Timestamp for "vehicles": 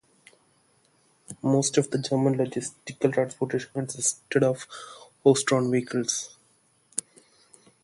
5.69-6.39